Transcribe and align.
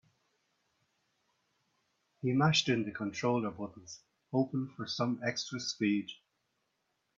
He 2.23 2.33
mashed 2.33 2.69
in 2.69 2.85
the 2.85 2.91
controller 2.91 3.51
buttons, 3.51 4.01
hoping 4.31 4.73
for 4.75 4.87
some 4.87 5.21
extra 5.23 5.59
speed. 5.59 6.09